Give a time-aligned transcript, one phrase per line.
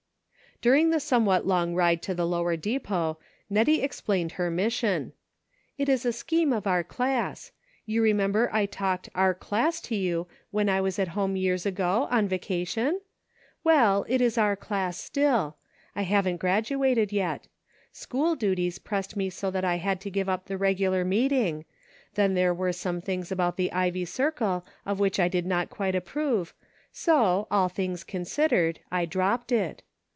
[0.63, 3.17] During the somewhat long ride to the lower depot,
[3.49, 5.13] Nettie explained her mission:"
[5.79, 7.51] It is a scheme of our class.
[7.87, 12.07] You remember I talked our class to you when I was at home years ago,
[12.11, 13.01] on vacation}
[13.63, 15.57] Well, it is our class still;
[15.95, 17.47] I haven't graduated yet.
[17.91, 21.65] School duties pressed me so that I had to give up the regular reading;
[22.13, 25.95] then there were some things about the Ivy Circle of which I did not quite
[25.95, 26.53] approve,
[26.91, 29.81] so, all things considered, I dropped it.